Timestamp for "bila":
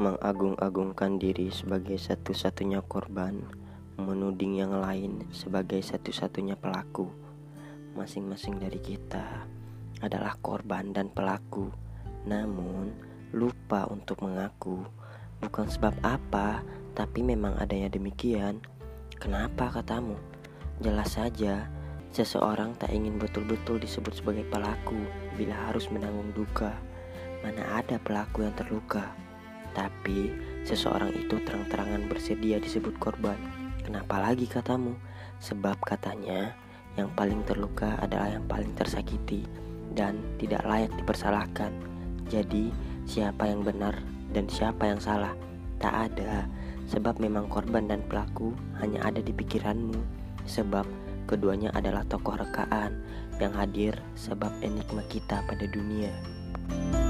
25.36-25.68